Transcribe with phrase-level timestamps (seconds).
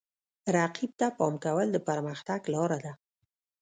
[0.55, 2.93] رقیب ته پام کول د پرمختګ لاره ده.